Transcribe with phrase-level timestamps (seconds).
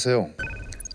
[0.00, 0.30] 안녕하세요.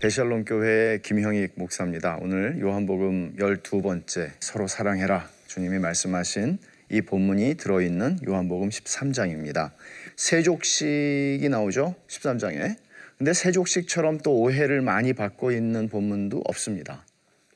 [0.00, 2.16] 대샬롬 교회의 김형익 목사입니다.
[2.22, 6.56] 오늘 요한복음 12번째 서로 사랑해라 주님이 말씀하신
[6.88, 9.72] 이 본문이 들어있는 요한복음 13장입니다.
[10.16, 11.94] 세족식이 나오죠.
[12.08, 12.76] 13장에.
[13.18, 17.04] 근데 세족식처럼 또 오해를 많이 받고 있는 본문도 없습니다.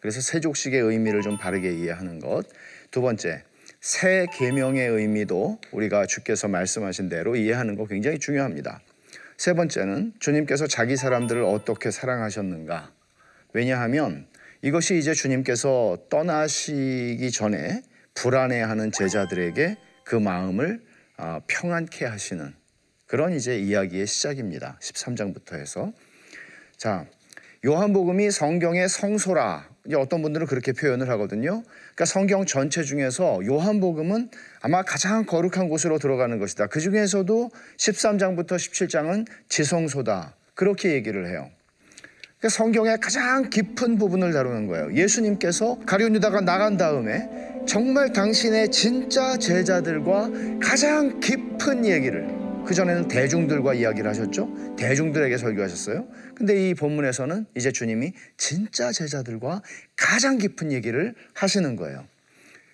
[0.01, 2.45] 그래서 세족식의 의미를 좀 바르게 이해하는 것.
[2.91, 3.43] 두 번째,
[3.81, 8.83] 새 계명의 의미도 우리가 주께서 말씀하신 대로 이해하는 거 굉장히 중요합니다.
[9.39, 12.91] 세 번째는 주님께서 자기 사람들을 어떻게 사랑하셨는가.
[13.53, 14.27] 왜냐하면
[14.63, 17.83] 이것이 이제 주님께서 떠나시기 전에
[18.15, 20.83] 불안해하는 제자들에게 그 마음을
[21.17, 22.53] 아, 평안케 하시는
[23.07, 24.77] 그런 이제 이야기의 시작입니다.
[24.83, 25.93] 13장부터 해서.
[26.77, 27.07] 자,
[27.65, 29.69] 요한복음이 성경의 성소라.
[29.97, 31.63] 어떤 분들은 그렇게 표현을 하거든요.
[31.63, 34.31] 그러니까 성경 전체 중에서 요한복음은
[34.61, 36.67] 아마 가장 거룩한 곳으로 들어가는 것이다.
[36.67, 40.35] 그 중에서도 13장부터 17장은 지성소다.
[40.55, 41.51] 그렇게 얘기를 해요.
[42.39, 44.93] 그러니까 성경의 가장 깊은 부분을 다루는 거예요.
[44.95, 47.29] 예수님께서 가룟 유다가 나간 다음에
[47.67, 50.31] 정말 당신의 진짜 제자들과
[50.63, 52.27] 가장 깊은 얘기를
[52.65, 54.77] 그전에는 대중들과 이야기를 하셨죠.
[54.77, 56.07] 대중들에게 설교하셨어요.
[56.35, 59.63] 근데 이 본문에서는 이제 주님이 진짜 제자들과
[59.97, 62.05] 가장 깊은 얘기를 하시는 거예요.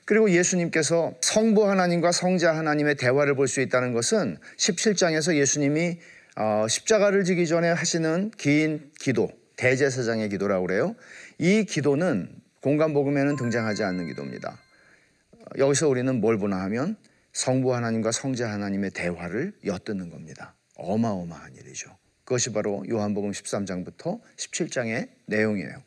[0.04, 5.98] 그리고 예수님께서 성부 하나님과 성자 하나님의 대화를 볼 수 있다는 것은 17장에서 예수님이
[6.36, 10.96] 어, 십자가를 지기 전에 하시는 긴 기도, 대제사장의 기도라고 그래요.
[11.38, 12.28] 이 기도는
[12.60, 14.58] 공간복음에는 등장하지 않는 기도입니다.
[15.58, 16.96] 여기서 우리는 뭘 보나 하면
[17.32, 20.54] 성부 하나님과 성자 하나님의 대화를 엿듣는 겁니다.
[20.76, 21.96] 어마어마한 일이죠.
[22.24, 25.82] 그것이 바로 요한복음 13장부터 17장의 내용이에요.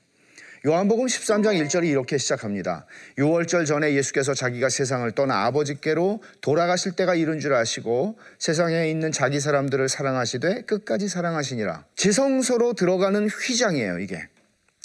[0.65, 2.87] 요한복음 13장 1절이 이렇게 시작합니다.
[3.19, 9.39] 6월절 전에 예수께서 자기가 세상을 떠나 아버지께로 돌아가실 때가 이른 줄 아시고 세상에 있는 자기
[9.39, 11.85] 사람들을 사랑하시되 끝까지 사랑하시니라.
[11.95, 14.27] 지성소로 들어가는 휘장이에요, 이게.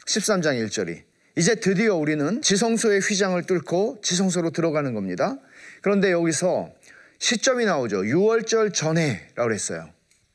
[0.07, 1.03] 13장 1절이.
[1.37, 5.39] 이제 드디어 우리는 지성소의 휘장을 뚫고 지성소로 들어가는 겁니다.
[5.81, 6.71] 그런데 여기서
[7.19, 8.03] 시점이 나오죠.
[8.03, 9.89] 6월절 전에라고 그랬어요.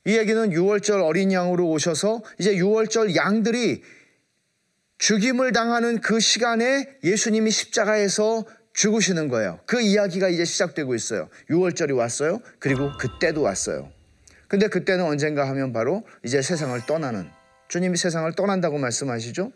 [0.05, 3.83] 이 얘기는 6월절 어린 양으로 오셔서 이제 6월절 양들이
[4.97, 9.59] 죽임을 당하는 그 시간에 예수님이 십자가에서 죽으시는 거예요.
[9.65, 11.29] 그 이야기가 이제 시작되고 있어요.
[11.49, 12.41] 6월절이 왔어요.
[12.59, 13.91] 그리고 그때도 왔어요.
[14.47, 17.29] 근데 그때는 언젠가 하면 바로 이제 세상을 떠나는
[17.67, 19.51] 주님이 세상을 떠난다고 말씀하시죠.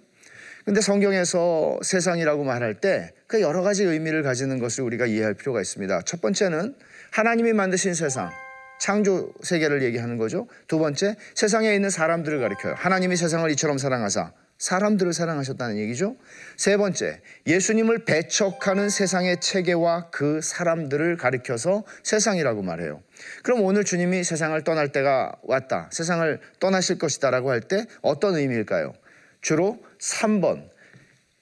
[0.66, 6.02] 근데 성경에서 세상이라고 말할 때 그 여러 가지 의미를 가지는 것을 우리가 이해할 필요가 있습니다.
[6.02, 6.76] 첫 번째는
[7.12, 8.30] 하나님이 만드신 세상,
[8.78, 10.50] 창조 세계를 얘기하는 거죠.
[10.68, 12.74] 두 번째, 세상에 있는 사람들을 가리켜요.
[12.76, 16.16] 하나님이 세상을 이처럼 사랑하사 사람들을 사랑하셨다는 얘기죠.
[16.56, 23.02] 세 번째, 예수님을 배척하는 세상의 체계와 그 사람들을 가리켜서 세상이라고 말해요.
[23.42, 25.90] 그럼 오늘 주님이 세상을 떠날 때가 왔다.
[25.92, 28.94] 세상을 떠나실 것이다라고 할 때 어떤 의미일까요?
[29.42, 30.70] 주로 3번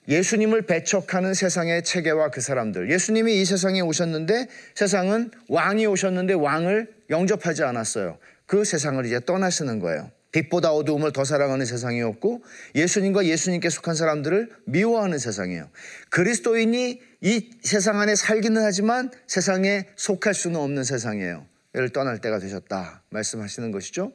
[0.08, 2.90] 예수님을 배척하는 세상의 체계와 그 사람들.
[2.90, 8.16] 예수님이 이 세상에 오셨는데 세상은 왕이 오셨는데 왕을 영접하지 않았어요.
[8.46, 10.10] 그 세상을 이제 떠나시는 거예요.
[10.32, 12.42] 빛보다 어두움을 더 사랑하는 세상이었고
[12.74, 15.68] 예수님과 예수님께 속한 사람들을 미워하는 세상이에요.
[16.10, 21.46] 그리스도인이 이 세상 안에 살기는 하지만 세상에 속할 수는 없는 세상이에요.
[21.72, 24.12] 를 떠날 때가 되셨다 말씀하시는 것이죠.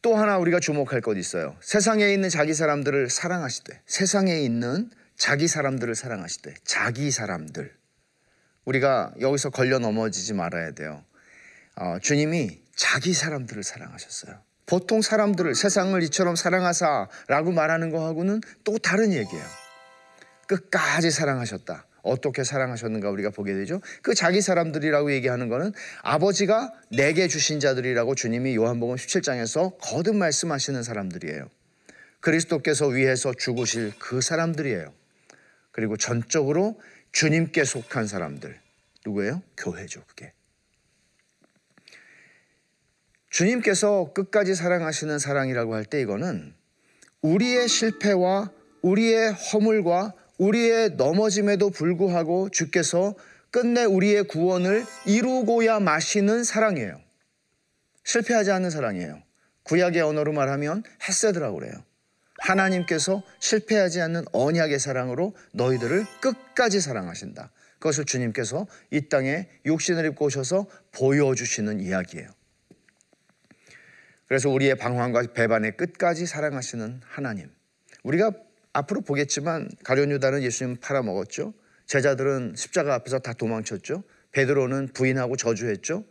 [0.00, 1.56] 또 하나 우리가 주목할 것 있어요.
[1.60, 7.74] 세상에 있는 자기 사람들을 사랑하시되 세상에 있는 자기 사람들을 사랑하시되 자기 사람들
[8.64, 11.04] 우리가 여기서 걸려 넘어지지 말아야 돼요.
[11.74, 14.40] 어, 주님이 자기 사람들을 사랑하셨어요.
[14.70, 19.44] 보통 사람들을 세상을 이처럼 사랑하사라고 말하는 거하고는 또 다른 얘기예요.
[20.46, 21.86] 끝까지 사랑하셨다.
[22.02, 23.80] 어떻게 사랑하셨는가 우리가 보게 되죠.
[24.00, 25.72] 그 자기 사람들이라고 얘기하는 것은
[26.02, 31.48] 아버지가 내게 주신 자들이라고 주님이 요한복음 17장에서 거듭 말씀하시는 사람들이에요.
[32.20, 34.92] 그리스도께서 위해서 죽으실 그 사람들이에요.
[35.72, 36.80] 그리고 전적으로
[37.10, 38.56] 주님께 속한 사람들.
[39.04, 39.42] 누구예요?
[39.56, 40.32] 교회죠, 그게.
[43.40, 46.52] 주님께서 끝까지 사랑하시는 사랑이라고 할 때 이거는
[47.22, 48.50] 우리의 실패와
[48.82, 53.14] 우리의 허물과 우리의 넘어짐에도 불구하고 주께서
[53.50, 57.00] 끝내 우리의 구원을 이루고야 마시는 사랑이에요.
[58.04, 59.22] 실패하지 않는 사랑이에요.
[59.62, 61.72] 구약의 언어로 말하면 헤세드라고 그래요.
[62.40, 67.50] 하나님께서 실패하지 않는 언약의 사랑으로 너희들을 끝까지 사랑하신다.
[67.78, 72.39] 그것을 주님께서 이 땅에 육신을 입고 오셔서 보여주시는 이야기예요.
[74.30, 77.50] 그래서 우리의 방황과 배반의 끝까지 사랑하시는 하나님.
[78.04, 78.30] 우리가
[78.72, 81.52] 앞으로 보겠지만 가룟 유다는 예수님 팔아먹었죠.
[81.86, 84.04] 제자들은 십자가 앞에서 다 도망쳤죠.
[84.30, 86.04] 베드로는 부인하고 저주했죠.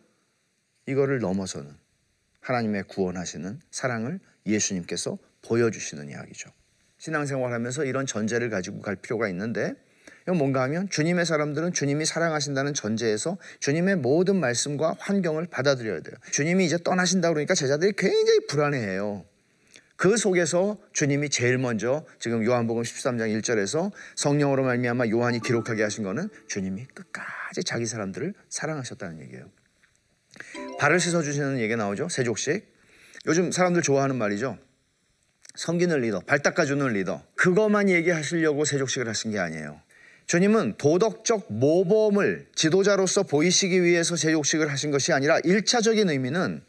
[0.86, 1.72] 이거를 넘어서는
[2.42, 6.50] 하나님의 구원하시는 사랑을 예수님께서 보여주시는 이야기죠.
[6.98, 9.76] 신앙생활하면서 이런 전제를 가지고 갈 필요가 있는데
[10.24, 16.16] 이건 뭔가 하면 주님의 사람들은 주님이 사랑하신다는 전제에서 주님의 모든 말씀과 환경을 받아들여야 돼요.
[16.32, 19.26] 주님이 이제 떠나신다 그러니까 제자들이 굉장히 불안해해요.
[19.96, 26.30] 그 속에서 주님이 제일 먼저 지금 요한복음 13장 1절에서 성령으로 말미암아 요한이 기록하게 하신 거는
[26.48, 29.50] 주님이 끝까지 자기 사람들을 사랑하셨다는 얘기예요.
[30.80, 32.08] 발을 씻어 주시는 얘기 나오죠.
[32.08, 32.74] 세족식.
[33.26, 34.58] 요즘 사람들 좋아하는 말이죠.
[35.56, 37.22] 섬기는 리더, 발 닦아주는 리더.
[37.36, 39.82] 그것만 얘기하시려고 세족식을 하신 게 아니에요.
[40.30, 46.62] 주님은 도덕적 모범을 지도자로서 보이시기 위해서 세족식을 하신 것이 아니라 1차적인 의미는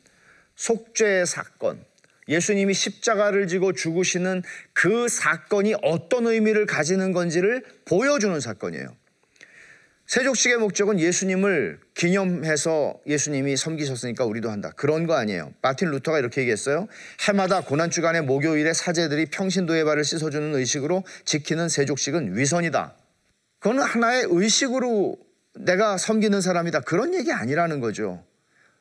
[0.56, 1.84] 속죄의 사건,
[2.26, 4.42] 예수님이 십자가를 지고 죽으시는
[4.72, 8.96] 그 사건이 어떤 의미를 가지는 건지를 보여주는 사건이에요.
[10.06, 14.72] 세족식의 목적은 예수님을 기념해서 예수님이 섬기셨으니까 우리도 한다.
[14.74, 15.52] 그런 거 아니에요.
[15.60, 16.88] 마틴 루터가 이렇게 얘기했어요.
[17.28, 22.96] 해마다 고난주간의 목요일에 사제들이 평신도의 발을 씻어주는 의식으로 지키는 세족식은 위선이다.
[23.60, 25.16] 그거는 하나의 의식으로
[25.54, 26.80] 내가 섬기는 사람이다.
[26.80, 28.24] 그런 얘기 아니라는 거죠.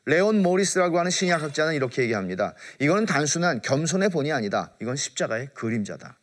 [0.06, 2.56] 레온 모리스라고 하는 신약학자는 이렇게 얘기합니다.
[2.80, 4.74] 이거는 단순한 겸손의 본이 아니다.
[4.82, 6.18] 이건 십자가의 그림자다.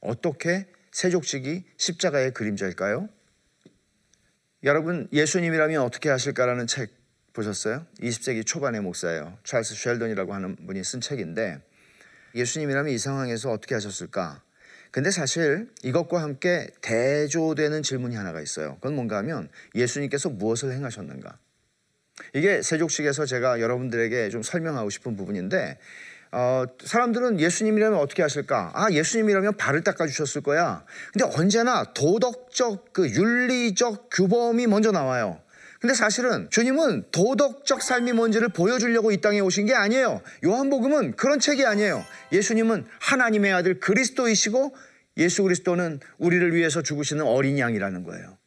[0.00, 3.08] 어떻게 세족식이 십자가의 그림자일까요?
[4.64, 6.90] 여러분 예수님이라면 어떻게 하실까라는 책
[7.32, 7.86] 보셨어요?
[8.00, 9.38] 20세기 초반의 목사예요.
[9.44, 11.60] 찰스 쉘던이라고 하는 분이 쓴 책인데
[12.34, 14.42] 예수님이라면 이 상황에서 어떻게 하셨을까?
[14.94, 18.76] 근데 사실 이것과 함께 대조되는 질문이 하나가 있어요.
[18.76, 21.36] 그건 뭔가 하면 예수님께서 무엇을 행하셨는가?
[22.32, 25.80] 이게 세족식에서 제가 여러분들에게 좀 설명하고 싶은 부분인데
[26.30, 28.70] 어, 사람들은 예수님이라면 어떻게 하실까?
[28.72, 30.84] 아, 예수님이라면 발을 닦아주셨을 거야.
[31.12, 35.40] 근데 언제나 도덕적, 그 윤리적 규범이 먼저 나와요.
[35.84, 40.22] 근데 사실은 주님은 도덕적 삶이 뭔지를 보여주려고 이 땅에 오신 게 아니에요.
[40.42, 42.02] 요한복음은 그런 책이 아니에요.
[42.32, 44.74] 예수님은 하나님의 아들 그리스도이시고
[45.18, 48.38] 예수 그리스도는 우리를 위해서 죽으시는 어린 양이라는 거예요.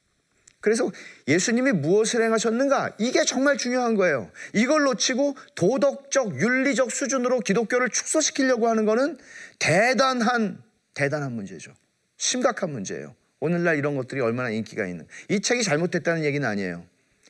[0.62, 0.92] 그래서
[1.28, 2.96] 예수님이 무엇을 행하셨는가?
[2.98, 4.32] 이게 정말 중요한 거예요.
[4.54, 9.20] 이걸 놓치고 도덕적, 윤리적 수준으로 기독교를 축소시키려고 하는 것은
[9.60, 10.64] 대단한,
[10.96, 11.72] 대단한 문제죠.
[12.18, 13.14] 심각한 문제예요.
[13.40, 15.06] 오늘날 이런 것들이 얼마나 인기가 있는.
[15.30, 16.84] 이 책이 잘못됐다는 얘기는 아니에요.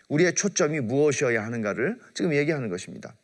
[0.10, 3.16] 우리의 초점이 무엇이어야 하는가를 지금 얘기하는 것입니다.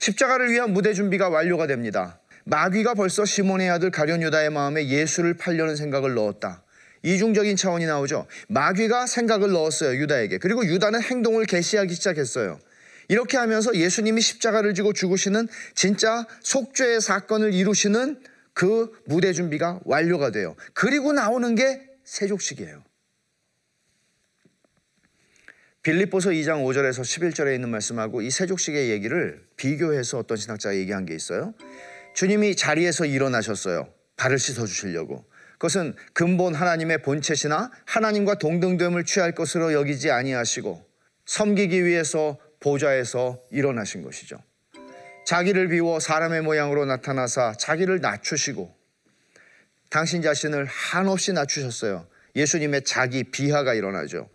[0.00, 2.20] 십자가를 위한 무대 준비가 완료가 됩니다.
[2.44, 6.64] 마귀가 벌써 시몬의 아들 가련 유다의 마음에 예수를 팔려는 생각을 넣었다.
[7.04, 8.26] 이중적인 차원이 나오죠.
[8.48, 9.96] 마귀가 생각을 넣었어요.
[9.96, 10.38] 유다에게.
[10.38, 12.58] 그리고 유다는 행동을 개시하기 시작했어요.
[13.08, 18.20] 이렇게 하면서 예수님이 십자가를 지고 죽으시는 진짜 속죄의 사건을 이루시는
[18.54, 20.54] 그 무대 준비가 완료가 돼요.
[20.74, 22.82] 그리고 나오는 게 세족식이에요.
[25.82, 31.54] 빌립보서 2장 5절에서 11절에 있는 말씀하고 이 세족식의 얘기를 비교해서 어떤 신학자가 얘기한 게 있어요.
[32.14, 33.88] 주님이 자리에서 일어나셨어요.
[34.16, 35.24] 발을 씻어 주시려고.
[35.54, 40.86] 그것은 근본 하나님의 본체시나 하나님과 동등됨을 취할 것으로 여기지 아니하시고
[41.26, 44.38] 섬기기 위해서 보좌에서 일어나신 것이죠.
[45.26, 48.72] 자기를 비워 사람의 모양으로 나타나사 자기를 낮추시고
[49.90, 52.06] 당신 자신을 한없이 낮추셨어요.
[52.36, 54.28] 예수님의 자기 비하가 일어나죠.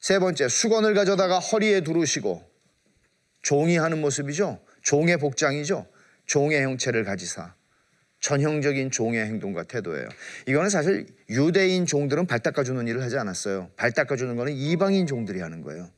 [0.00, 2.42] 세 번째, 수건을 가져다가 허리에 두르시고
[3.42, 4.60] 종이 하는 모습이죠.
[4.82, 5.86] 종의 복장이죠.
[6.26, 7.54] 종의 형체를 가지사
[8.20, 10.08] 전형적인 종의 행동과 태도예요.
[10.46, 13.70] 이거는 사실 유대인 종들은 발 닦아주는 일을 하지 않았어요.
[13.76, 15.90] 발 닦아주는 거는 이방인 종들이 하는 거예요.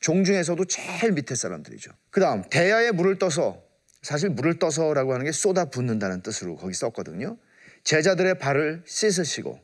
[0.00, 1.90] 종 중에서도 제일 밑에 사람들이죠.
[2.10, 3.60] 그 다음, 대야에 물을 떠서,
[4.02, 7.36] 사실 물을 떠서라고 하는 게 쏟아 붓는다는 뜻으로 거기 썼거든요.
[7.82, 9.58] 제자들의 발을 씻으시고,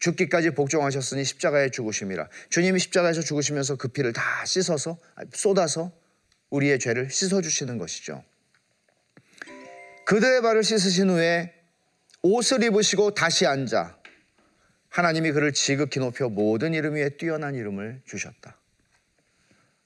[0.00, 2.28] 죽기까지 복종하셨으니 십자가에 죽으심이라.
[2.48, 4.98] 주님이 십자가에서 죽으시면서 그 피를 다 씻어서,
[5.32, 5.92] 쏟아서
[6.50, 8.24] 우리의 죄를 씻어 주시는 것이죠.
[10.06, 11.54] 그들의 발을 씻으신 후에
[12.22, 13.96] 옷을 입으시고 다시 앉아
[14.88, 18.56] 하나님이 그를 지극히 높여 모든 이름 위에 뛰어난 이름을 주셨다.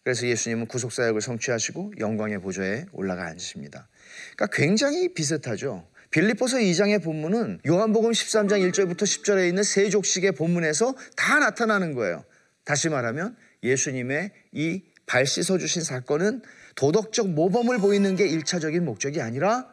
[0.02, 3.88] 그래서 예수님은 구속사역을 성취하시고 영광의 보좌에 올라가 앉으십니다.
[4.36, 5.86] 그러니까 굉장히 비슷하죠.
[6.14, 12.24] 빌립보서 2장의 본문은 요한복음 13장 1절부터 10절에 있는 세 족식의 본문에서 다 나타나는 거예요.
[12.64, 16.42] 다시 말하면 예수님의 이 발 씻어 주신 사건은
[16.76, 19.68] 도덕적 모범을 보이는 게 1차적인 목적이 아니라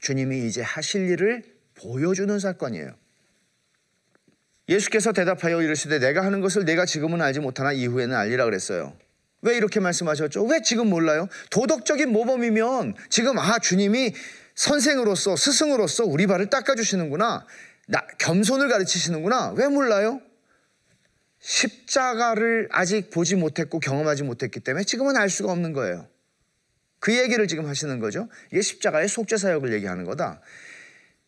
[0.00, 1.42] 주님이 이제 하실 일을
[1.74, 2.90] 보여주는 사건이에요.
[4.68, 8.96] 예수께서 대답하여 이르시되 내가 하는 것을 내가 지금은 알지 못하나 이후에는 알리라 그랬어요.
[9.42, 10.44] 왜 이렇게 말씀하셨죠?
[10.44, 11.28] 왜 지금 몰라요?
[11.50, 14.14] 도덕적인 모범이면 지금 아 주님이
[14.54, 17.46] 선생으로서 스승으로서 우리 발을 닦아주시는구나.
[17.86, 19.50] 나, 겸손을 가르치시는구나.
[19.56, 20.20] 왜 몰라요?
[21.40, 26.08] 십자가를 아직 보지 못했고 경험하지 못했기 때문에 지금은 알 수가 없는 거예요.
[27.00, 28.28] 그 얘기를 지금 하시는 거죠.
[28.50, 30.40] 이게 십자가의 속죄 사역을 얘기하는 거다.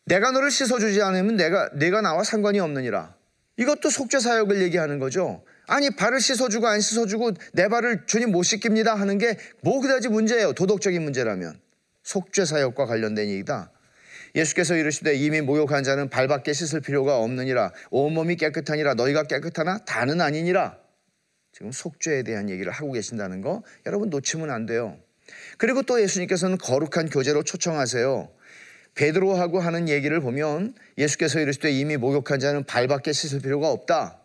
[0.05, 3.13] 내가 너를 씻어주지 않으면 내가 내가 나와 상관이 없느니라.
[3.57, 5.43] 이것도 속죄 사역을 얘기하는 거죠.
[5.67, 10.53] 아니 발을 씻어주고 안 씻어주고 내 발을 주님 못 씻깁니다 하는 게 뭐 그다지 문제예요.
[10.53, 11.59] 도덕적인 문제라면
[12.07, 13.69] 속죄 사역과 관련된 얘기다.
[14.33, 20.77] 예수께서 이르시되 이미 모욕한 자는 발밖에 씻을 필요가 없느니라 온몸이 깨끗하니라 너희가 깨끗하나 다는 아니니라.
[21.51, 24.97] 지금 속죄에 대한 얘기를 하고 계신다는 거 여러분 놓치면 안 돼요.
[25.57, 28.29] 그리고 또 예수님께서는 거룩한 교제로 초청하세요.
[28.95, 34.21] 베드로하고 하는 얘기를 보면 예수께서 이르시되 이미 목욕한 자는 발밖에 씻을 필요가 없다.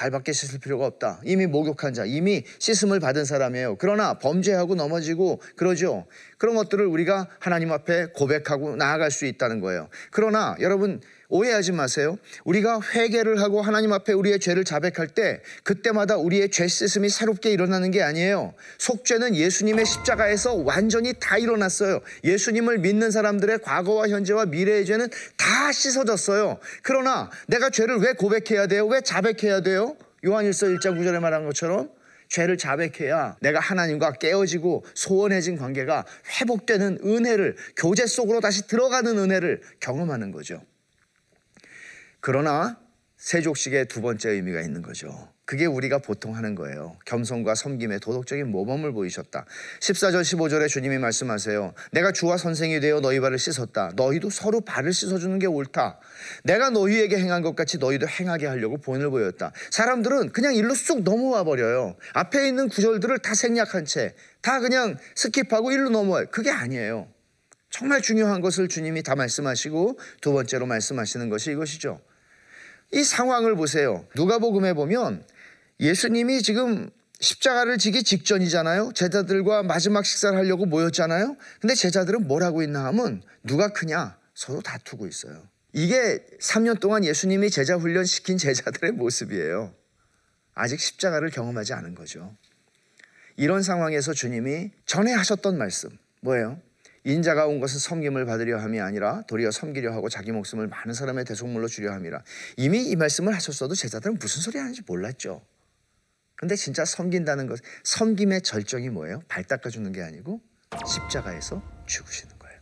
[0.00, 1.20] 발밖에 씻을 필요가 없다.
[1.24, 3.76] 이미 목욕한 자, 이미 씻음을 받은 사람이에요.
[3.76, 6.06] 그러나 범죄하고 넘어지고 그러죠.
[6.38, 9.90] 그런 것들을 우리가 하나님 앞에 고백하고 나아갈 수 있다는 거예요.
[10.10, 12.18] 그러나 여러분 오해하지 마세요.
[12.44, 17.90] 우리가 회개를 하고 하나님 앞에 우리의 죄를 자백할 때 그때마다 우리의 죄 씻음이 새롭게 일어나는
[17.90, 18.54] 게 아니에요.
[18.78, 22.00] 속죄는 예수님의 십자가에서 완전히 다 일어났어요.
[22.24, 26.58] 예수님을 믿는 사람들의 과거와 현재와 미래의 죄는 다 씻어졌어요.
[26.82, 28.86] 그러나 내가 죄를 왜 고백해야 돼요?
[28.86, 29.96] 왜 자백해야 돼요?
[30.26, 31.90] 요한일서 1장 9절에 말한 것처럼
[32.28, 36.04] 죄를 자백해야 내가 하나님과 깨어지고 소원해진 관계가
[36.40, 40.62] 회복되는 은혜를 교제 속으로 다시 들어가는 은혜를 경험하는 거죠.
[42.20, 42.78] 그러나
[43.16, 45.28] 세족식의 두 번째 의미가 있는 거죠.
[45.44, 46.96] 그게 우리가 보통 하는 거예요.
[47.04, 49.44] 겸손과 섬김의 도덕적인 모범을 보이셨다.
[49.80, 51.74] 14절 15절에 주님이 말씀하세요.
[51.92, 53.92] 내가 주와 선생이 되어 너희 발을 씻었다.
[53.96, 55.98] 너희도 서로 발을 씻어주는 게 옳다.
[56.44, 59.52] 내가 너희에게 행한 것 같이 너희도 행하게 하려고 본을 보였다.
[59.70, 61.96] 사람들은 그냥 일로 쑥 넘어와 버려요.
[62.14, 66.26] 앞에 있는 구절들을 다 생략한 채 다 그냥 skip하고 일로 넘어와요.
[66.30, 67.08] 그게 아니에요.
[67.68, 72.00] 정말 중요한 것을 주님이 다 말씀하시고 두 번째로 말씀하시는 것이 이것이죠.
[72.92, 74.06] 이 상황을 보세요.
[74.16, 75.24] 누가복음에 보면
[75.78, 78.92] 예수님이 지금 십자가를 지기 직전이잖아요.
[78.94, 81.36] 제자들과 마지막 식사를 하려고 모였잖아요.
[81.60, 85.42] 근데 제자들은 뭘 하고 있나 하면 누가 크냐 서로 다투고 있어요.
[85.72, 89.72] 이게 3년 동안 예수님이 제자 훈련 시킨 제자들의 모습이에요.
[90.54, 92.36] 아직 십자가를 경험하지 않은 거죠.
[93.36, 96.60] 이런 상황에서 주님이 전에 하셨던 말씀 뭐예요?
[97.04, 101.66] 인자가 온 것은 섬김을 받으려 함이 아니라 도리어 섬기려 하고 자기 목숨을 많은 사람의 대속물로
[101.68, 102.22] 주려 함이라.
[102.56, 105.42] 이미 이 말씀을 하셨어도 제자들은 무슨 소리 하는지 몰랐죠.
[106.36, 109.22] 근데 진짜 섬긴다는 것, 섬김의 절정이 뭐예요?
[109.28, 110.40] 발 닦아주는 게 아니고
[110.86, 112.60] 십자가에서 죽으시는 거예요.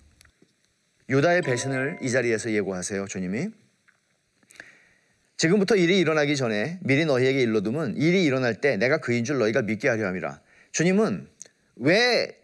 [1.09, 3.51] 유다의 배신을 이 자리에서 예고하세요, 주님이.
[5.37, 9.89] 지금부터 일이 일어나기 전에 미리 너희에게 일러두면 일이 일어날 때 내가 그인 줄 너희가 믿게
[9.89, 10.41] 하려 함이라.
[10.73, 11.29] 주님은
[11.77, 12.37] 왜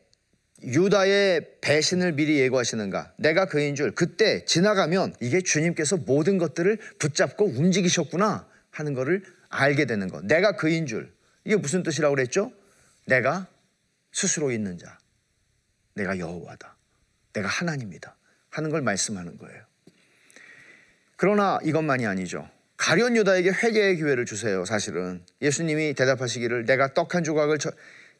[0.64, 3.14] 유다의 배신을 미리 예고하시는가?
[3.18, 10.08] 내가 그인 줄 그때 지나가면 이게 주님께서 모든 것들을 붙잡고 움직이셨구나 하는 것을 알게 되는
[10.08, 10.24] 것.
[10.24, 11.12] 내가 그인 줄.
[11.44, 12.52] 이게 무슨 뜻이라고 그랬죠?
[13.06, 13.46] 내가
[14.12, 14.98] 스스로 있는 자.
[15.94, 16.76] 내가 여호와다.
[17.34, 18.16] 내가 하나님이다.
[18.50, 19.62] 하는 걸 말씀하는 거예요.
[21.16, 22.48] 그러나 이것만이 아니죠.
[22.76, 24.64] 가련 유다에게 회개의 기회를 주세요.
[24.64, 27.58] 사실은 예수님이 대답하시기를 내가 떡 한 조각을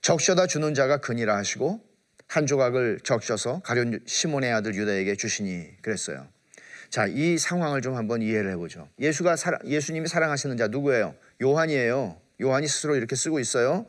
[0.01, 1.83] 적셔다 주는 자가 그니라 하시고
[2.29, 6.27] 한 조각을 적셔서 가련 시몬의 아들 유다에게 주시니 그랬어요.
[6.91, 8.89] 자, 이 상황을 좀 한번 이해를 해보죠.
[9.01, 11.15] 예수가 사랑, 예수님이 사랑하시는 자 누구예요?
[11.43, 12.17] 요한이에요.
[12.41, 13.87] 요한이 스스로 이렇게 쓰고 있어요.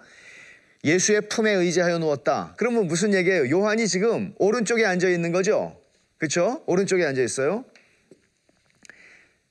[0.84, 2.54] 예수의 품에 의지하여 누웠다.
[2.58, 3.50] 그러면 무슨 얘기예요?
[3.50, 5.80] 요한이 지금 오른쪽에 앉아 있는 거죠?
[6.18, 6.64] 그렇죠?
[6.68, 7.66] 오른쪽에 앉아 있어요.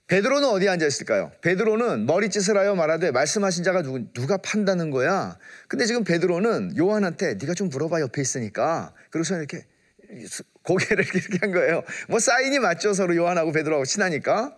[0.06, 1.32] 베드로는 어디 앉아 있을까요?
[1.40, 5.38] 베드로는 머리짓을 하여 말하되 말씀하신 자가 누구, 누가 판다는 거야.
[5.66, 8.92] 근데 지금 베드로는 요한한테 네가 좀 물어봐 옆에 있으니까.
[9.11, 9.64] 그래서 이렇게
[10.62, 11.82] 고개를 이렇게 한 거예요.
[12.08, 14.54] 뭐 사인이 맞죠 서로 요한하고 베드로하고 친하니까.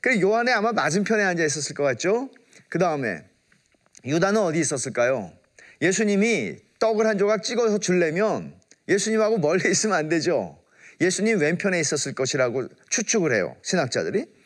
[0.00, 2.30] 그래 요한에 아마 맞은편에 앉아 있었을 것 같죠.
[2.70, 3.24] 그 다음에
[4.06, 5.32] 유다는 어디 있었을까요?
[5.82, 8.54] 예수님이 떡을 한 조각 찍어서 줄려면
[8.88, 10.58] 예수님하고 멀리 있으면 안 되죠.
[11.00, 13.54] 예수님 왼편에 있었을 것이라고 추측을 해요.
[13.62, 14.37] 신학자들이.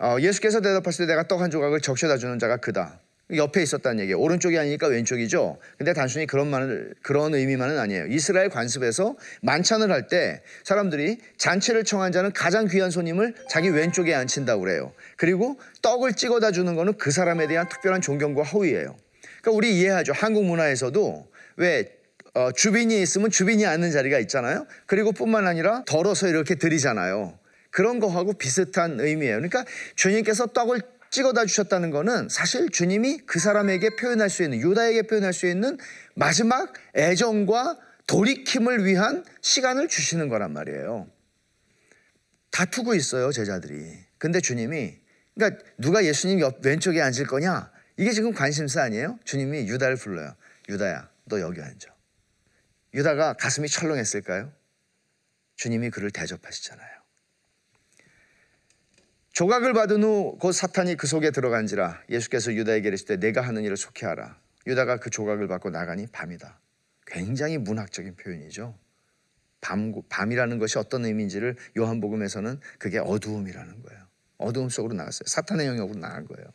[0.00, 3.00] 어, 예수께서 대답하실 때 내가 떡 한 조각을 적셔다 주는 자가 크다.
[3.32, 4.18] 옆에 있었다는 얘기예요.
[4.18, 5.58] 오른쪽이 아니니까 왼쪽이죠.
[5.78, 8.06] 근데 단순히 그런 말 그런 의미만은 아니에요.
[8.06, 14.62] 이스라엘 관습에서 만찬을 할 때 사람들이 잔치를 청한 자는 가장 귀한 손님을 자기 왼쪽에 앉힌다고
[14.62, 14.92] 그래요.
[15.16, 18.96] 그리고 떡을 찍어다 주는 거는 그 사람에 대한 특별한 존경과 허위예요.
[19.42, 20.12] 그러니까 우리 이해하죠.
[20.12, 21.92] 한국 문화에서도 왜
[22.34, 24.66] 어, 주빈이 있으면 주빈이 앉는 자리가 있잖아요.
[24.86, 27.38] 그리고 뿐만 아니라 덜어서 이렇게 드리잖아요.
[27.70, 29.36] 그런 거하고 비슷한 의미예요.
[29.36, 35.32] 그러니까 주님께서 떡을 찍어다 주셨다는 것은 사실 주님이 그 사람에게 표현할 수 있는 유다에게 표현할
[35.32, 35.76] 수 있는
[36.14, 41.08] 마지막 애정과 돌이킴을 위한 시간을 주시는 거란 말이에요.
[42.50, 43.98] 다투고 있어요 제자들이.
[44.18, 44.98] 근데 주님이
[45.34, 49.18] 그러니까 누가 예수님 옆 왼쪽에 앉을 거냐 이게 지금 관심사 아니에요?
[49.24, 50.34] 주님이 유다를 불러요.
[50.68, 51.88] 유다야 너 여기 앉아.
[52.94, 54.52] 유다가 가슴이 철렁했을까요?
[55.56, 56.99] 주님이 그를 대접하시잖아요.
[59.40, 64.04] 조각을 받은 후 곧 사탄이 그 속에 들어간지라 예수께서 유다에게 이르시되 내가 하는 일을 속히
[64.04, 64.38] 하라.
[64.66, 66.60] 유다가 그 조각을 받고 나가니 밤이다.
[67.06, 68.76] 굉장히 문학적인 표현이죠.
[69.62, 74.02] 밤, 밤이라는 것이 어떤 의미인지를 요한복음에서는 그게 어두움이라는 거예요.
[74.36, 75.24] 어두움 속으로 나갔어요.
[75.24, 76.46] 사탄의 영역으로 나간 거예요.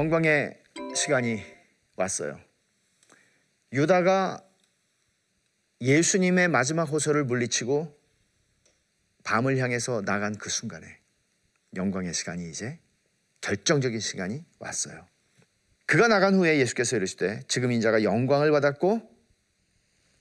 [0.00, 0.56] 영광의
[0.94, 1.42] 시간이
[1.94, 2.40] 왔어요.
[3.74, 4.42] 유다가
[5.82, 7.94] 예수님의 마지막 호소를 물리치고
[9.24, 10.86] 밤을 향해서 나간 그 순간에
[11.76, 12.78] 영광의 시간이 이제
[13.42, 15.06] 결정적인 시간이 왔어요.
[15.84, 19.02] 그가 나간 후에 예수께서 이르시되 지금 인자가 영광을 받았고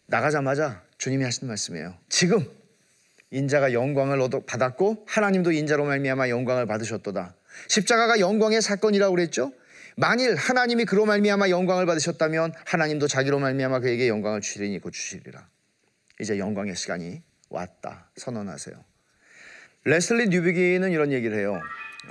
[0.08, 1.98] 나가자마자 주님이 하신 말씀이에요.
[2.10, 2.46] 지금
[3.32, 7.34] 인자가 영광을 받았고 하나님도 인자로 말미암아 영광을 받으셨도다.
[7.70, 9.54] 십자가가 영광의 사건이라고 그랬죠.
[10.00, 15.46] 만일 하나님이 그로 말미암아 영광을 받으셨다면 하나님도 자기로 말미암아 그에게 영광을 주시리니 곧 주시리라.
[16.22, 18.78] 이제 영광의 시간이 왔다 선언하세요.
[19.84, 21.60] 레슬리 뉴비기는 이런 얘기를 해요.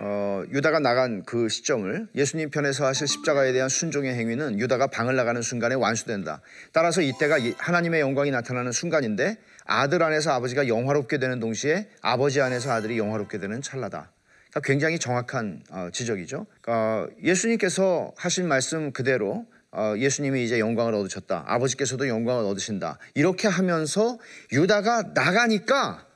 [0.01, 5.41] 어, 유다가 나간 그 시점을 예수님 편에서 하실 십자가에 대한 순종의 행위는 유다가 방을 나가는
[5.41, 6.43] 순간에 완수된다.
[6.75, 12.99] 따라서 이때가 하나님의 영광이 나타나는 순간인데 아들 안에서 아버지가 영화롭게 되는 동시에 아버지 안에서 아들이
[12.99, 14.13] 영화롭게 되는 찰나다.
[14.51, 16.47] 그러니까 굉장히 정확한 어, 지적이죠.
[16.61, 21.45] 그러니까 예수님께서 하신 말씀 그대로 어, 예수님이 이제 영광을 얻으셨다.
[21.47, 22.99] 아버지께서도 영광을 얻으신다.
[23.15, 24.19] 이렇게 하면서
[24.53, 26.07] 유다가 나가니까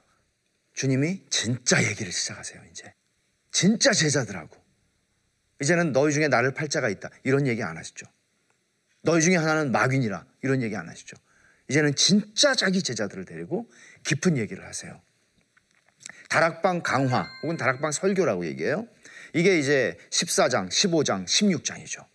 [0.74, 2.62] 주님이 진짜 얘기를 시작하세요.
[2.70, 2.92] 이제
[3.50, 4.56] 진짜 제자들하고
[5.60, 7.10] 이제는 너희 중에 나를 팔자가 있다.
[7.24, 8.06] 이런 얘기 안 하시죠.
[9.02, 10.24] 너희 중에 하나는 마귀니라.
[10.42, 11.16] 이런 얘기 안 하시죠.
[11.68, 13.70] 이제는 진짜 자기 제자들을 데리고
[14.04, 15.00] 깊은 얘기를 하세요.
[16.32, 18.86] 다락방 강화 혹은 다락방 설교라고 얘기해요.
[19.34, 22.06] 이게 이제 14장, 15장, 16장이죠.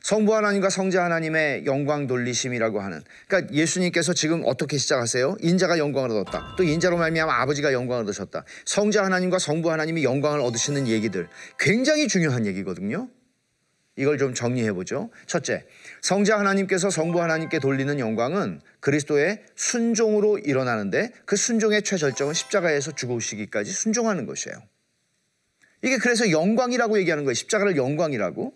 [0.00, 5.36] 성부 하나님과 성자 하나님의 영광 돌리심이라고 하는 그러니까 예수님께서 지금 어떻게 시작하세요?
[5.40, 6.54] 인자가 영광을 얻었다.
[6.56, 8.44] 또 인자로 말미암아 아버지가 영광을 얻으셨다.
[8.64, 11.28] 성자 하나님과 성부 하나님이 영광을 얻으시는 얘기들
[11.58, 13.10] 굉장히 중요한 얘기거든요.
[13.96, 15.10] 이걸 좀 정리해 보죠.
[15.26, 15.64] 첫째,
[16.02, 24.26] 성자 하나님께서 성부 하나님께 돌리는 영광은 그리스도의 순종으로 일어나는데 그 순종의 최절정은 십자가에서 죽으시기까지 순종하는
[24.26, 24.56] 것이에요.
[25.82, 27.34] 이게 그래서 영광이라고 얘기하는 거예요.
[27.34, 28.54] 십자가를 영광이라고.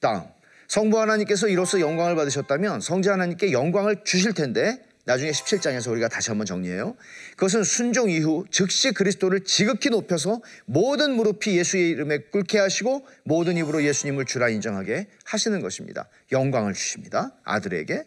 [0.00, 0.22] 다음,
[0.68, 6.46] 성부 하나님께서 이로써 영광을 받으셨다면 성자 하나님께 영광을 주실 텐데 나중에 17장에서 우리가 다시 한번
[6.46, 6.96] 정리해요.
[7.30, 13.82] 그것은 순종 이후 즉시 그리스도를 지극히 높여서 모든 무릎이 예수의 이름에 꿇게 하시고 모든 입으로
[13.82, 16.08] 예수님을 주라 인정하게 하시는 것입니다.
[16.30, 17.32] 영광을 주십니다.
[17.42, 18.04] 아들에게.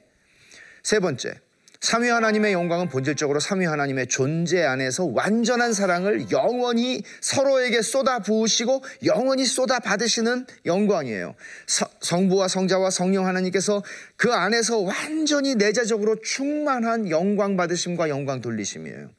[0.82, 1.34] 세 번째,
[1.84, 9.44] 삼위 하나님의 영광은 본질적으로 삼위 하나님의 존재 안에서 완전한 사랑을 영원히 서로에게 쏟아 부으시고 영원히
[9.44, 11.36] 쏟아 받으시는 영광이에요.
[11.68, 13.84] 서, 성부와 성자와 성령 하나님께서
[14.16, 19.10] 그 안에서 완전히 내재적으로 충만한 영광 받으심과 영광 돌리심이에요.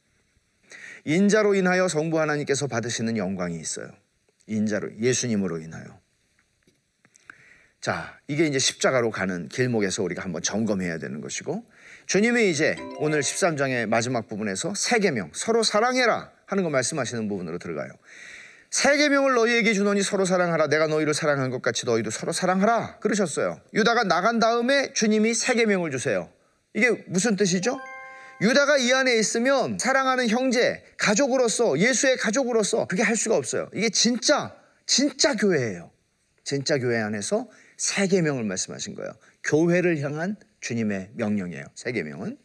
[1.05, 3.89] 인자로 인하여 성부 하나님께서 받으시는 영광이 있어요.
[4.47, 5.85] 인자로 예수님으로 인하여.
[7.83, 11.63] 자, 이게 이제 십자가로 가는 길목에서 우리가 한번 점검해야 되는 것이고
[12.07, 17.91] 주님이 이제 오늘 13장의 마지막 부분에서 세 계명 서로 사랑해라 하는 거 말씀하시는 부분으로 들어가요.
[18.71, 20.67] 세 계명을 너희에게 주노니 서로 사랑하라.
[20.67, 22.99] 내가 너희를 사랑한 것 같이 너희도 서로 사랑하라.
[22.99, 23.61] 그러셨어요.
[23.73, 26.29] 유다가 나간 다음에 주님이 세 계명을 주세요.
[26.75, 27.79] 이게 무슨 뜻이죠?
[28.41, 33.71] 유다가 이 안에 있으면 사랑하는 형제, 가족으로서 예수의 가족으로서 그게 할 수가 없어요.
[33.73, 34.55] 이게 진짜
[34.87, 35.91] 진짜 교회예요.
[36.43, 39.13] 진짜 교회 안에서 세 계명을 말씀하신 거예요.
[39.45, 40.37] 교회를 향한
[40.69, 41.65] 주님의 명령이에요.
[41.75, 42.39] 세 계명은.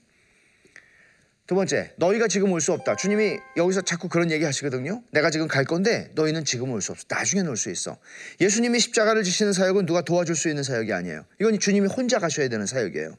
[1.47, 2.95] 두 번째, 너희가 지금 올 수 없다.
[2.97, 5.01] 주님이 여기서 자꾸 그런 얘기 하시거든요.
[5.11, 7.05] 내가 지금 갈 건데 너희는 지금 올 수 없어.
[7.09, 7.97] 나중에 올 수 있어.
[8.41, 11.25] 예수님이 십자가를 지시는 사역은 누가 도와줄 수 있는 사역이 아니에요.
[11.39, 13.15] 이건 주님이 혼자 가셔야 되는 사역이에요.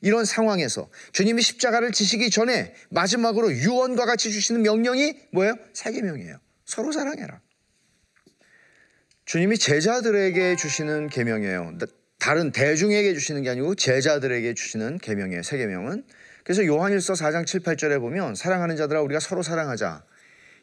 [0.00, 5.54] 이런 상황에서 주님이 십자가를 지시기 전에 마지막으로 유언과 같이 주시는 명령이 뭐예요?
[5.72, 6.38] 세계명이에요.
[6.66, 7.40] 서로 사랑해라.
[9.26, 11.78] 주님이 제자들에게 주시는 계명이에요.
[12.24, 15.42] 다른 대중에게 주시는 게 아니고 제자들에게 주시는 계명이에요.
[15.42, 16.04] 세 계명은
[16.42, 20.02] 그래서 요한일서 4장 7, 8절에 보면 사랑하는 자들아 우리가 서로 사랑하자.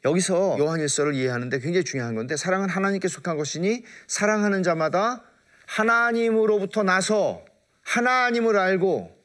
[0.04, 5.24] 여기서 요한일서를 이해하는데 굉장히 중요한 건데 사랑은 하나님께 속한 것이니 사랑하는 자마다
[5.67, 7.45] 하나님으로부터 나서
[7.84, 9.15] 하나님을 알고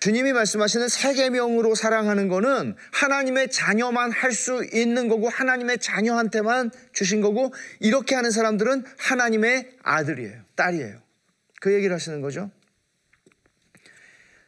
[0.00, 7.20] 주님이 말씀하시는 세 계명으로 사랑하는 거는 하나님의 자녀만 할 수 있는 거고 하나님의 자녀한테만 주신
[7.20, 10.40] 거고 이렇게 하는 사람들은 하나님의 아들이에요.
[10.56, 11.03] 딸이에요.
[11.64, 12.50] 그 얘기를 하시는 거죠.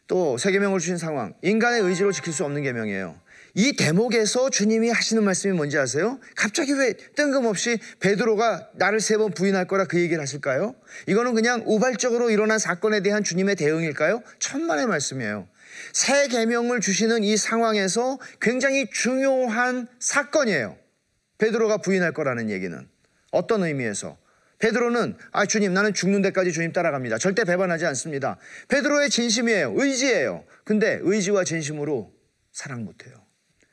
[0.07, 1.33] 또 세 계명을 주신 상황.
[1.41, 3.19] 인간의 의지로 지킬 수 없는 계명이에요.
[3.55, 6.21] 이 대목에서 주님이 하시는 말씀이 뭔지 아세요?
[6.37, 10.75] 갑자기 왜 뜬금없이 베드로가 나를 세 번 부인할 거라 그 얘기를 하실까요?
[11.07, 14.23] 이거는 그냥 우발적으로 일어난 사건에 대한 주님의 대응일까요?
[14.39, 15.49] 천만의 말씀이에요.
[15.95, 20.77] 새 계명을 주시는 이 상황에서 굉장히 중요한 사건이에요.
[21.39, 22.87] 베드로가 부인할 거라는 얘기는
[23.33, 24.19] 어떤 의미에서
[24.59, 27.19] 베드로는 아 주님 나는 죽는 데까지 주님 따라갑니다.
[27.19, 28.39] 절대 배반하지 않습니다.
[28.69, 29.75] 베드로의 진심이에요.
[29.77, 30.45] 의지예요.
[30.65, 32.13] 근데 의지와 진심으로
[32.53, 33.15] 사랑 못해요.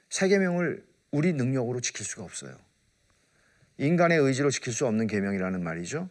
[0.09, 2.55] 세 계명을 우리 능력으로 지킬 수가 없어요.
[3.77, 6.09] 인간의 의지로 지킬 수 없는 계명이라는 말이죠.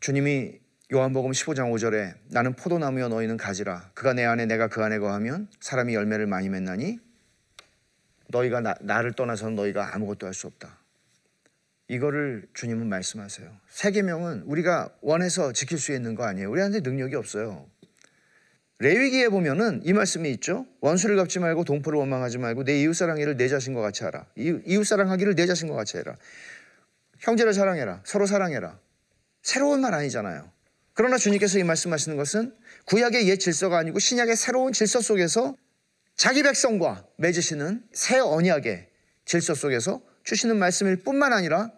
[0.00, 0.58] 주님이
[0.92, 5.94] 요한복음 15장 5절에 나는 포도나무여 너희는 가지라 그가 내 안에 내가 그 안에 거하면 사람이
[5.94, 6.98] 열매를 많이 맺나니
[8.28, 10.78] 너희가 나, 나를 떠나서는 너희가 아무것도 할 수 없다.
[11.88, 13.50] 이거를 주님은 말씀하세요.
[13.68, 16.50] 세 계명은 우리가 원해서 지킬 수 있는 거 아니에요.
[16.50, 17.66] 우리한테 능력이 없어요.
[18.80, 20.66] 레위기에 보면은 이 말씀이 있죠.
[20.80, 24.26] 원수를 갚지 말고 동포를 원망하지 말고 내 이웃 사랑하기를 내 자신과 같이 하라.
[24.36, 26.16] 이웃 사랑하기를 내 자신과 같이 해라.
[27.18, 28.02] 형제를 사랑해라.
[28.04, 28.78] 서로 사랑해라.
[29.42, 30.48] 새로운 말 아니잖아요.
[30.92, 35.56] 그러나 주님께서 이 말씀하시는 것은 구약의 옛 질서가 아니고 신약의 새로운 질서 속에서
[36.16, 38.88] 자기 백성과 맺으시는 새 언약의
[39.24, 41.70] 질서 속에서 주시는 말씀일 뿐만 아니라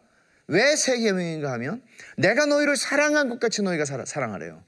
[0.51, 1.81] 왜새 계명인가 하면
[2.17, 4.63] 내가 너희를 사랑한 것 같이 너희가 사랑하래요.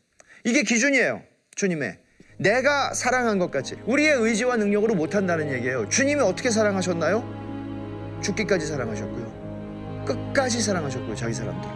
[0.45, 1.23] 이게 기준이에요.
[1.57, 1.99] 주님의
[2.39, 5.89] 내가 사랑한 것 같이 우리의 의지와 능력으로 못한다는 얘기예요.
[5.89, 8.21] 주님이 어떻게 사랑하셨나요?
[8.23, 10.05] 죽기까지 사랑하셨고요.
[10.07, 11.17] 끝까지 사랑하셨고요.
[11.17, 11.69] 자기 사람들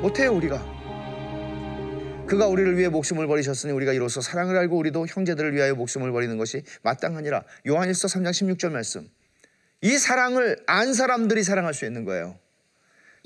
[0.00, 0.80] 못해요 우리가.
[2.26, 6.64] 그가 우리를 위해 목숨을 버리셨으니 우리가 이로써 사랑을 알고 우리도 형제들을 위하여 목숨을 버리는 것이
[6.82, 7.44] 마땅하니라.
[7.68, 9.08] 요한일서 3장 16절 말씀.
[9.82, 12.36] 이 사랑을 안 사람들이 사랑할 수 있는 거예요.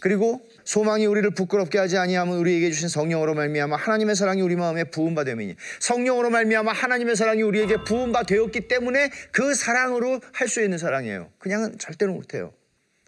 [0.01, 5.25] 그리고 소망이 우리를 부끄럽게 하지 아니하면 우리에게 주신 성령으로 말미암아 하나님의 사랑이 우리 마음에 부음바
[5.25, 11.31] 되이니 성령으로 말미암아 하나님의 사랑이 우리에게 부음바 되었기 때문에 그 사랑으로 할 수 있는 사랑이에요.
[11.39, 12.53] 그냥은 절대로 못해요.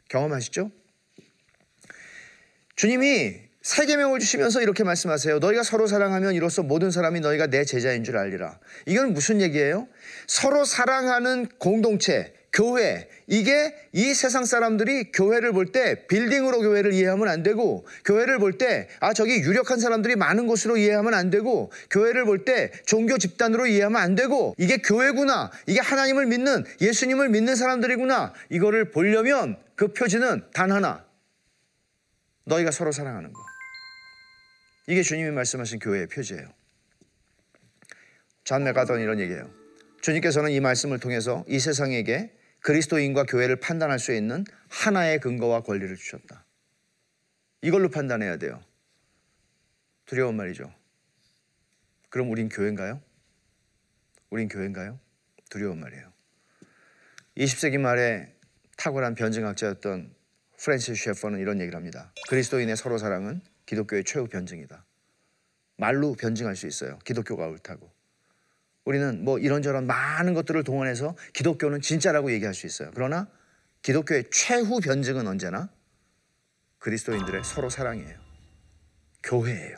[0.09, 0.70] 경험하시죠?
[2.77, 5.40] 주님이 세계명을 주시면서 이렇게 말씀하세요.
[5.40, 8.61] 너희가 서로 사랑하면 이로써 모든 사람이 너희가 내 제자인 줄 알리라.
[8.87, 9.88] 이건 무슨 얘기예요?
[10.29, 17.42] 서로 사랑하는 공동체, 교회 이게 이 세상 사람들이 교회를 볼 때 빌딩으로 교회를 이해하면 안
[17.42, 22.47] 되고 교회를 볼 때 아 저기 유력한 사람들이 많은 곳으로 이해하면 안 되고 교회를 볼
[22.47, 28.90] 때 종교 집단으로 이해하면 안 되고 이게 교회구나 이게 하나님을 믿는 예수님을 믿는 사람들이구나 이거를
[28.90, 31.05] 보려면 그 표지는 단 하나
[32.45, 33.40] 너희가 서로 사랑하는 거
[34.87, 36.49] 이게 주님이 말씀하신 교회의 표지예요.
[38.45, 39.51] 잔 메가던 이런 얘기예요.
[40.01, 46.45] 주님께서는 이 말씀을 통해서 이 세상에게 그리스도인과 교회를 판단할 수 있는 하나의 근거와 권리를 주셨다.
[47.62, 48.62] 이걸로 판단해야 돼요.
[50.05, 50.73] 두려운 말이죠.
[52.09, 53.03] 그럼 우린 교회인가요?
[54.31, 54.99] 우린 교회인가요?
[55.51, 56.12] 두려운 말이에요.
[57.37, 58.35] 20세기 말에
[58.77, 60.14] 탁월한 변증학자였던
[60.59, 62.12] 프랜시스 셰퍼는 이런 얘기를 합니다.
[62.29, 64.85] 그리스도인의 서로 사랑은 기독교의 최후 변증이다.
[65.77, 66.99] 말로 변증할 수 있어요.
[67.01, 67.96] 기독교가 옳다고.
[68.87, 72.90] 우리는 뭐 이런저런 많은 것들을 동원해서 기독교는 진짜라고 얘기할 수 있어요.
[72.94, 73.29] 그러나
[73.83, 75.68] 기독교의 최후 변증은 언제나
[76.79, 78.16] 그리스도인들의 서로 사랑이에요.
[79.25, 79.77] 교회예요.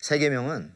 [0.00, 0.74] 세 계명은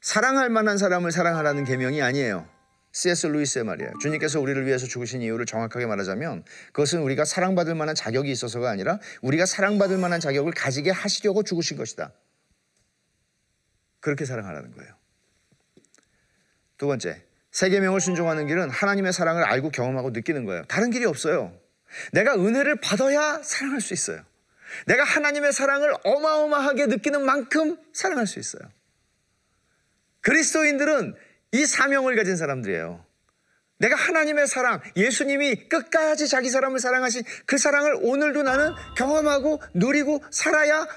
[0.00, 2.48] 사랑할 만한 사람을 사랑하라는 계명이 아니에요.
[2.92, 3.26] C.S.
[3.26, 3.92] 루이스의 말이에요.
[4.00, 9.44] 주님께서 우리를 위해서 죽으신 이유를 정확하게 말하자면 그것은 우리가 사랑받을 만한 자격이 있어서가 아니라 우리가
[9.44, 12.12] 사랑받을 만한 자격을 가지게 하시려고 죽으신 것이다.
[14.00, 14.99] 그렇게 사랑하라는 거예요.
[16.80, 20.64] 두 번째, 세계명을 순종하는 길은 하나님의 사랑을 알고 경험하고 느끼는 거예요.
[20.64, 21.54] 다른 길이 없어요.
[22.12, 24.24] 내가 은혜를 받아야 사랑할 수 있어요.
[24.86, 28.62] 내가 하나님의 사랑을 어마어마하게 느끼는 만큼 사랑할 수 있어요.
[30.22, 31.16] 그리스도인들은
[31.52, 33.04] 이 사명을 가진 사람들이에요.
[33.76, 40.88] 내가 하나님의 사랑, 예수님이 끝까지 자기 사람을 사랑하신 그 사랑을 오늘도 나는 경험하고 누리고 살아야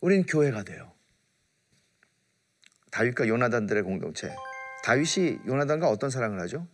[0.00, 0.90] 우린 교회가 돼요.
[2.90, 4.34] 다윗과 요나단들의 공동체.
[4.84, 6.66] 다윗이 요나단과 어떤 사랑을 하죠?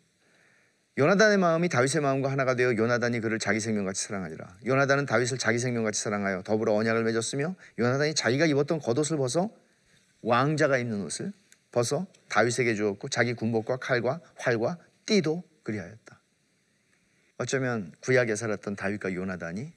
[0.96, 4.58] 요나단의 마음이 다윗의 마음과 하나가 되어 요나단이 그를 자기 생명같이 사랑하니라.
[4.64, 9.50] 요나단은 다윗을 자기 생명같이 사랑하여 더불어 언약을 맺었으며 요나단이 자기가 입었던 겉옷을 벗어
[10.22, 11.32] 왕자가 입는 옷을
[11.72, 16.20] 벗어 다윗에게 주었고 자기 군복과 칼과 활과 띠도 그리하였다.
[17.38, 19.72] 어쩌면 구약에 살았던 다윗과 요나단이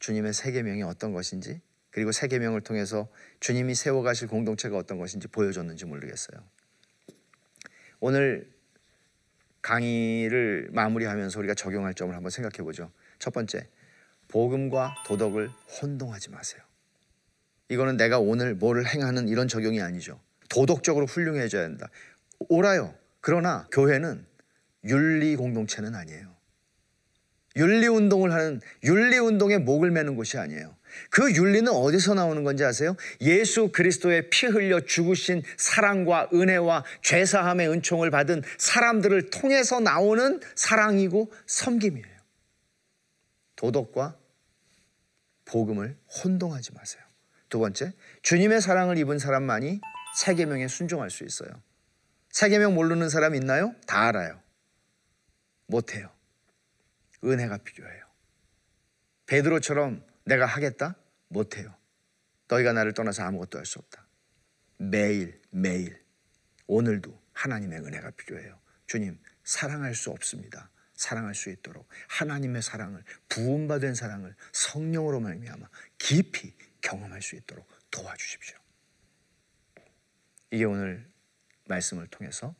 [0.00, 3.08] 주님의 세계명이 어떤 것인지 그리고 세계명을 통해서
[3.40, 6.38] 주님이 세워가실 공동체가 어떤 것인지 보여줬는지 모르겠어요.
[8.06, 8.48] 오늘
[9.62, 12.92] 강의를 마무리하면서 우리가 적용할 점을 한번 생각해 보죠.
[13.18, 13.68] 첫 번째,
[14.28, 16.62] 복음과 도덕을 혼동하지 마세요.
[17.68, 20.20] 이거는 내가 오늘 뭐를 행하는 이런 적용이 아니죠.
[20.48, 21.88] 도덕적으로 훌륭해져야 한다.
[22.48, 22.94] 옳아요.
[23.20, 24.24] 그러나 교회는
[24.84, 26.32] 윤리 공동체는 아니에요.
[27.56, 30.75] 윤리 운동을 하는 윤리 운동에 목을 매는 곳이 아니에요.
[31.10, 32.96] 그 윤리는 어디서 나오는 건지 아세요?
[33.20, 42.16] 예수 그리스도의 피 흘려 죽으신 사랑과 은혜와 죄사함의 은총을 받은 사람들을 통해서 나오는 사랑이고 섬김이에요.
[43.56, 44.16] 도덕과
[45.46, 47.02] 복음을 혼동하지 마세요.
[47.48, 49.80] 두 번째, 주님의 사랑을 입은 사람만이
[50.16, 51.50] 세계명에 순종할 수 있어요.
[52.30, 53.74] 세계명 모르는 사람 있나요?
[53.86, 54.40] 다 알아요.
[55.66, 56.10] 못해요.
[57.24, 58.04] 은혜가 필요해요.
[59.26, 60.96] 베드로처럼 내가 하겠다?
[61.28, 61.74] 못해요.
[62.48, 64.06] 너희가 나를 떠나서 아무것도 할 수 없다.
[64.78, 66.04] 매일 매일
[66.66, 68.60] 오늘도 하나님의 은혜가 필요해요.
[68.86, 70.70] 주님 사랑할 수 없습니다.
[70.94, 78.56] 사랑할 수 있도록 하나님의 사랑을 부음받은 사랑을 성령으로 말미암아 깊이 경험할 수 있도록 도와주십시오.
[80.50, 81.08] 이게 오늘
[81.66, 82.54] 말씀을 통해서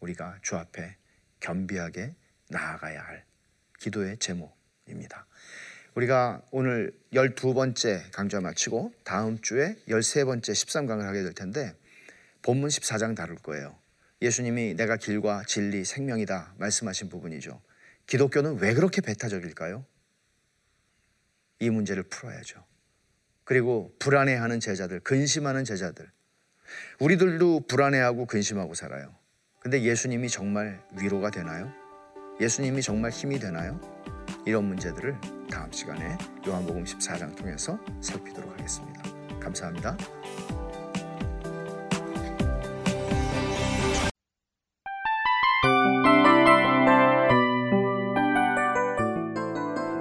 [0.00, 0.96] 우리가 주 앞에
[1.40, 2.14] 겸비하게
[2.48, 3.24] 나아가야 할
[3.78, 5.26] 기도의 제목입니다.
[5.94, 11.74] 우리가 오늘 12번째 강좌 마치고 다음 주에 13번째 13강을 하게 될 텐데
[12.42, 13.76] 본문 14장 다룰 거예요.
[14.22, 17.60] 예수님이 내가 길과 진리 생명이다 말씀하신 부분이죠.
[18.06, 19.84] 기독교는 왜 그렇게 배타적일까요?
[21.60, 22.64] 이 문제를 풀어야죠.
[23.44, 26.10] 그리고 불안해하는 제자들, 근심하는 제자들.
[27.00, 29.14] 우리들도 불안해하고 근심하고 살아요.
[29.58, 31.72] 근데 예수님이 정말 위로가 되나요?
[32.40, 33.80] 예수님이 정말 힘이 되나요?
[34.44, 35.18] 이런 문제들을
[35.50, 39.02] 다음 시간에 요한복음 14장 통해서 살피도록 하겠습니다.
[39.40, 39.96] 감사합니다.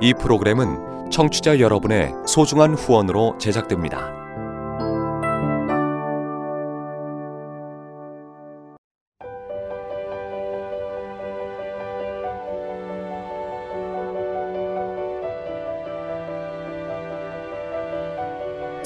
[0.02, 4.18] 이 프로그램은 청취자 여러분의 소중한 후원으로 제작됩니다.